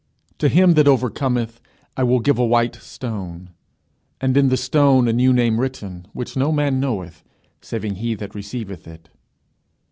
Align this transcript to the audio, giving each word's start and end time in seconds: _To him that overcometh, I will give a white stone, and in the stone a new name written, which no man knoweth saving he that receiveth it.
_To 0.39 0.49
him 0.49 0.71
that 0.73 0.87
overcometh, 0.87 1.61
I 1.95 2.01
will 2.01 2.21
give 2.21 2.39
a 2.39 2.43
white 2.43 2.73
stone, 2.75 3.51
and 4.19 4.35
in 4.35 4.49
the 4.49 4.57
stone 4.57 5.07
a 5.07 5.13
new 5.13 5.31
name 5.31 5.59
written, 5.59 6.07
which 6.11 6.35
no 6.35 6.51
man 6.51 6.79
knoweth 6.79 7.23
saving 7.61 7.97
he 7.97 8.15
that 8.15 8.33
receiveth 8.33 8.87
it. 8.87 9.09